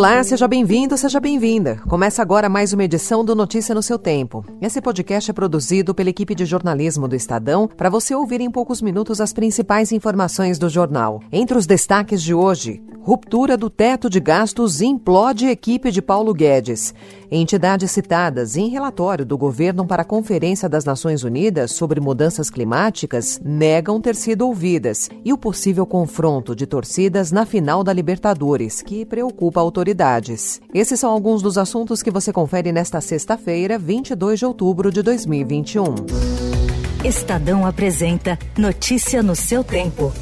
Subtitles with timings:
[0.00, 1.76] Olá, seja bem-vindo, seja bem-vinda.
[1.86, 4.42] Começa agora mais uma edição do Notícia no seu tempo.
[4.58, 8.80] Esse podcast é produzido pela equipe de jornalismo do Estadão para você ouvir em poucos
[8.80, 11.20] minutos as principais informações do jornal.
[11.30, 16.94] Entre os destaques de hoje, Ruptura do teto de gastos implode equipe de Paulo Guedes.
[17.32, 23.40] Entidades citadas em relatório do governo para a Conferência das Nações Unidas sobre Mudanças Climáticas
[23.44, 25.08] negam ter sido ouvidas.
[25.24, 30.60] E o possível confronto de torcidas na final da Libertadores, que preocupa autoridades.
[30.74, 35.84] Esses são alguns dos assuntos que você confere nesta sexta-feira, 22 de outubro de 2021.
[37.04, 40.12] Estadão apresenta Notícia no seu tempo.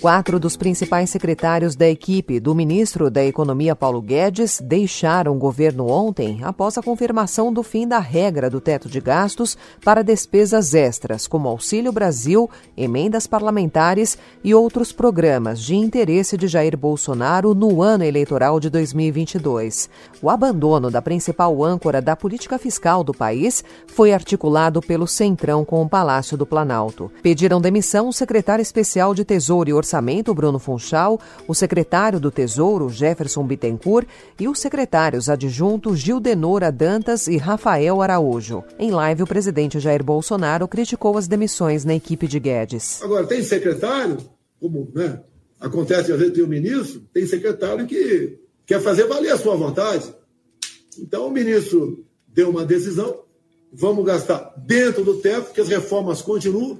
[0.00, 5.90] Quatro dos principais secretários da equipe do ministro da Economia Paulo Guedes deixaram o governo
[5.90, 11.26] ontem após a confirmação do fim da regra do teto de gastos para despesas extras,
[11.26, 18.02] como Auxílio Brasil, emendas parlamentares e outros programas de interesse de Jair Bolsonaro no ano
[18.02, 19.90] eleitoral de 2022.
[20.22, 25.82] O abandono da principal âncora da política fiscal do país foi articulado pelo Centrão com
[25.82, 27.12] o Palácio do Planalto.
[27.22, 32.30] Pediram demissão o secretário especial de Tesouro e Orçamento Orçamento, Bruno Funchal, o secretário do
[32.30, 34.06] Tesouro, Jefferson Bittencourt,
[34.38, 38.62] e os secretários adjuntos Gildenora Dantas e Rafael Araújo.
[38.78, 43.02] Em live, o presidente Jair Bolsonaro criticou as demissões na equipe de Guedes.
[43.02, 44.18] Agora, tem secretário,
[44.60, 45.20] como né,
[45.58, 50.14] acontece às vezes tem o ministro, tem secretário que quer fazer valer a sua vontade.
[51.00, 53.24] Então, o ministro deu uma decisão,
[53.72, 56.78] vamos gastar dentro do teto, que as reformas continuam,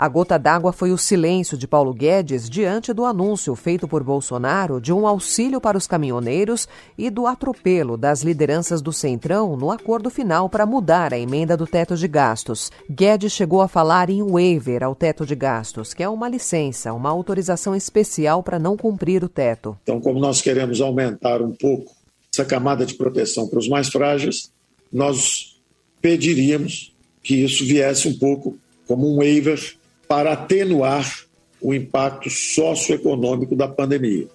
[0.00, 4.80] a gota d'água foi o silêncio de Paulo Guedes diante do anúncio feito por Bolsonaro
[4.80, 10.08] de um auxílio para os caminhoneiros e do atropelo das lideranças do Centrão no acordo
[10.08, 12.72] final para mudar a emenda do teto de gastos.
[12.90, 17.10] Guedes chegou a falar em waiver ao teto de gastos, que é uma licença, uma
[17.10, 19.76] autorização especial para não cumprir o teto.
[19.82, 21.94] Então, como nós queremos aumentar um pouco
[22.32, 24.50] essa camada de proteção para os mais frágeis,
[24.90, 25.60] nós
[26.00, 28.56] pediríamos que isso viesse um pouco
[28.86, 29.78] como um waiver
[30.10, 31.08] para atenuar
[31.62, 34.26] o impacto socioeconômico da pandemia.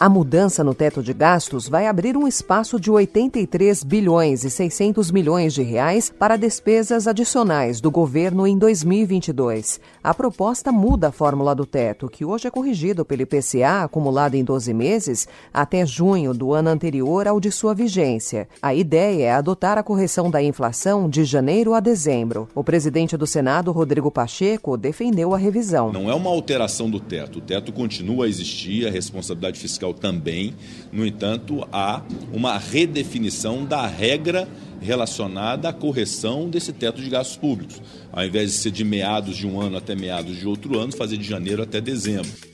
[0.00, 5.10] A mudança no teto de gastos vai abrir um espaço de 83 bilhões e 600
[5.10, 9.80] milhões de reais para despesas adicionais do governo em 2022.
[10.00, 14.44] A proposta muda a fórmula do teto, que hoje é corrigido pelo IPCA acumulado em
[14.44, 18.48] 12 meses até junho do ano anterior ao de sua vigência.
[18.62, 22.48] A ideia é adotar a correção da inflação de janeiro a dezembro.
[22.54, 25.92] O presidente do Senado, Rodrigo Pacheco, defendeu a revisão.
[25.92, 27.40] Não é uma alteração do teto.
[27.40, 30.54] O teto continua a existir, a responsabilidade fiscal também.
[30.92, 34.48] No entanto, há uma redefinição da regra
[34.80, 37.80] relacionada à correção desse teto de gastos públicos.
[38.12, 41.16] Ao invés de ser de meados de um ano até meados de outro ano, fazer
[41.16, 42.47] de janeiro até dezembro.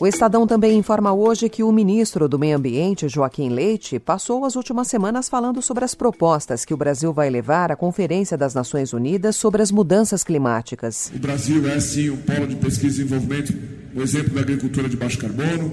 [0.00, 4.56] O Estadão também informa hoje que o ministro do Meio Ambiente, Joaquim Leite, passou as
[4.56, 8.94] últimas semanas falando sobre as propostas que o Brasil vai levar à Conferência das Nações
[8.94, 11.12] Unidas sobre as mudanças climáticas.
[11.14, 13.52] O Brasil é, sim, um polo de pesquisa e desenvolvimento,
[13.94, 15.70] um exemplo da agricultura de baixo carbono,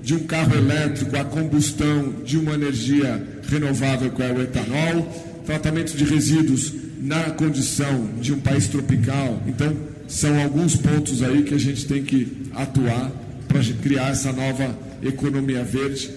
[0.00, 5.08] de um carro elétrico, a combustão de uma energia renovável, que é o etanol,
[5.44, 9.40] tratamento de resíduos na condição de um país tropical.
[9.44, 13.25] Então, são alguns pontos aí que a gente tem que atuar
[13.56, 16.10] para criar essa nova economia verde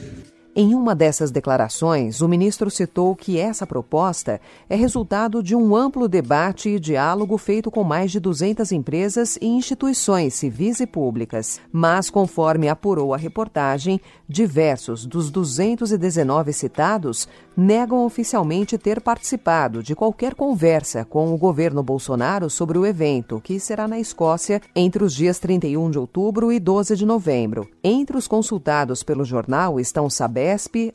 [0.62, 6.06] em uma dessas declarações, o ministro citou que essa proposta é resultado de um amplo
[6.06, 11.62] debate e diálogo feito com mais de 200 empresas e instituições civis e públicas.
[11.72, 20.34] Mas, conforme apurou a reportagem, diversos dos 219 citados negam oficialmente ter participado de qualquer
[20.35, 25.40] conversa com o governo Bolsonaro sobre o evento, que será na Escócia entre os dias
[25.40, 27.66] 31 de outubro e 12 de novembro.
[27.82, 30.09] Entre os consultados pelo jornal estão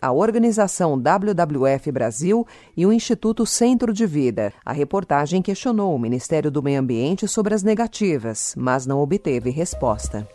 [0.01, 2.47] A organização WWF Brasil
[2.77, 4.53] e o Instituto Centro de Vida.
[4.65, 10.27] A reportagem questionou o Ministério do Meio Ambiente sobre as negativas, mas não obteve resposta.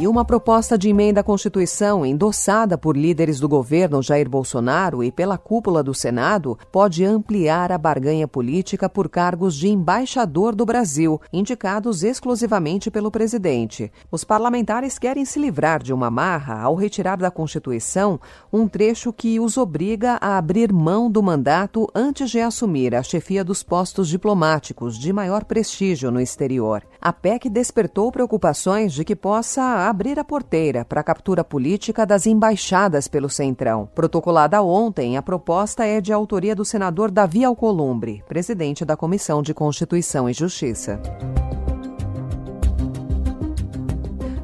[0.00, 5.12] E uma proposta de emenda à Constituição, endossada por líderes do governo Jair Bolsonaro e
[5.12, 11.20] pela cúpula do Senado, pode ampliar a barganha política por cargos de embaixador do Brasil,
[11.30, 13.92] indicados exclusivamente pelo presidente.
[14.10, 18.18] Os parlamentares querem se livrar de uma marra ao retirar da Constituição
[18.50, 23.44] um trecho que os obriga a abrir mão do mandato antes de assumir a chefia
[23.44, 26.82] dos postos diplomáticos de maior prestígio no exterior.
[26.98, 32.26] A PEC despertou preocupações de que possa abrir a porteira para a captura política das
[32.26, 33.88] embaixadas pelo Centrão.
[33.94, 39.52] Protocolada ontem, a proposta é de autoria do senador Davi Alcolumbre, presidente da Comissão de
[39.52, 41.00] Constituição e Justiça.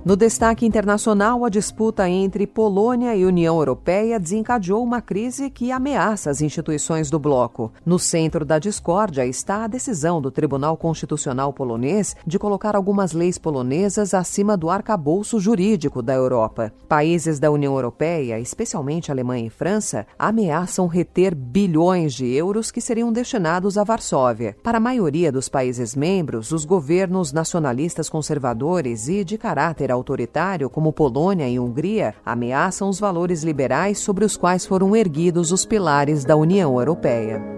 [0.07, 6.31] No destaque internacional, a disputa entre Polônia e União Europeia desencadeou uma crise que ameaça
[6.31, 7.73] as instituições do bloco.
[7.85, 13.37] No centro da discórdia está a decisão do Tribunal Constitucional polonês de colocar algumas leis
[13.37, 16.73] polonesas acima do arcabouço jurídico da Europa.
[16.89, 23.13] Países da União Europeia, especialmente Alemanha e França, ameaçam reter bilhões de euros que seriam
[23.13, 24.57] destinados a Varsóvia.
[24.63, 30.93] Para a maioria dos países membros, os governos nacionalistas conservadores e de caráter autoritário, como
[30.93, 36.37] Polônia e Hungria, ameaçam os valores liberais sobre os quais foram erguidos os pilares da
[36.37, 37.56] União Europeia.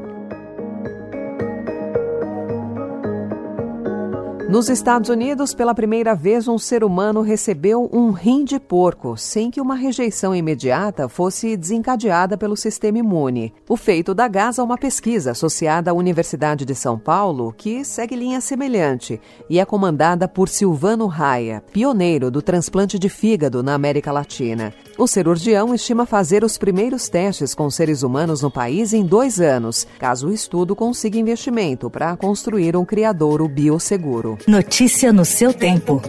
[4.48, 9.50] Nos Estados Unidos, pela primeira vez, um ser humano recebeu um rim de porco, sem
[9.50, 13.52] que uma rejeição imediata fosse desencadeada pelo sistema imune.
[13.68, 18.16] O feito dá gás a uma pesquisa associada à Universidade de São Paulo, que segue
[18.16, 24.10] linha semelhante e é comandada por Silvano Raia, pioneiro do transplante de fígado na América
[24.10, 24.72] Latina.
[24.98, 29.86] O cirurgião estima fazer os primeiros testes com seres humanos no país em dois anos,
[29.96, 34.36] caso o estudo consiga investimento para construir um criadouro bioseguro.
[34.48, 36.02] Notícia no seu tempo.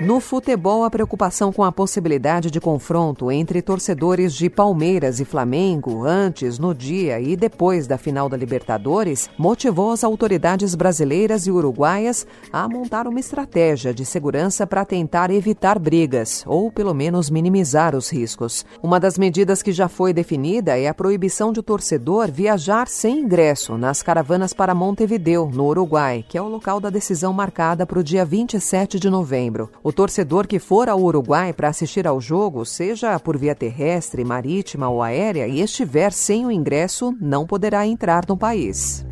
[0.00, 6.04] No futebol, a preocupação com a possibilidade de confronto entre torcedores de Palmeiras e Flamengo
[6.04, 12.26] antes, no dia e depois da final da Libertadores motivou as autoridades brasileiras e uruguaias
[12.52, 18.12] a montar uma estratégia de segurança para tentar evitar brigas ou, pelo menos, minimizar os
[18.12, 18.66] riscos.
[18.82, 23.20] Uma das medidas que já foi definida é a proibição de o torcedor viajar sem
[23.20, 28.00] ingresso nas caravanas para Montevideo, no Uruguai, que é o local da decisão marcada para
[28.00, 29.70] o dia 27 de novembro.
[29.86, 34.88] O torcedor que for ao Uruguai para assistir ao jogo, seja por via terrestre, marítima
[34.88, 39.04] ou aérea, e estiver sem o ingresso, não poderá entrar no país.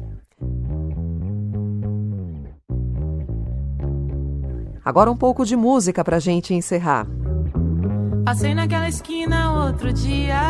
[4.83, 7.07] Agora um pouco de música para gente encerrar.
[8.25, 10.41] Passei naquela esquina outro dia.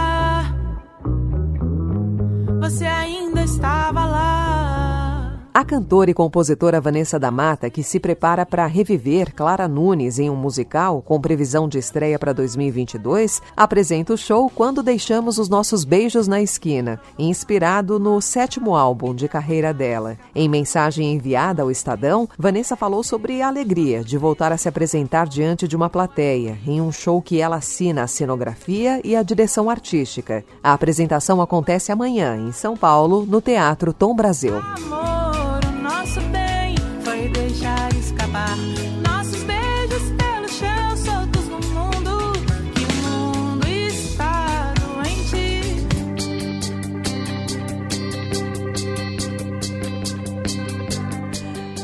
[2.61, 4.31] Você ainda estava lá.
[5.54, 10.31] A cantora e compositora Vanessa da Mata, que se prepara para reviver Clara Nunes em
[10.31, 15.84] um musical com previsão de estreia para 2022, apresenta o show Quando Deixamos os Nossos
[15.84, 20.16] Beijos na Esquina, inspirado no sétimo álbum de carreira dela.
[20.34, 25.28] Em mensagem enviada ao Estadão, Vanessa falou sobre a alegria de voltar a se apresentar
[25.28, 29.69] diante de uma plateia, em um show que ela assina a cenografia e a direção
[29.69, 30.43] artística.
[30.64, 34.56] A apresentação acontece amanhã, em São Paulo, no Teatro Tom Brasil.
[34.56, 35.01] Amor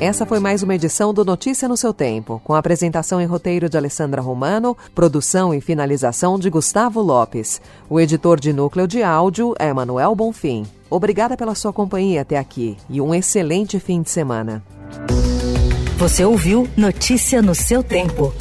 [0.00, 3.76] Essa foi mais uma edição do Notícia no seu tempo, com apresentação e roteiro de
[3.76, 7.60] Alessandra Romano, produção e finalização de Gustavo Lopes.
[7.90, 10.64] O editor de núcleo de áudio é Manuel Bonfim.
[10.88, 14.62] Obrigada pela sua companhia até aqui e um excelente fim de semana.
[15.99, 18.32] Você ouviu Notícia no seu tempo.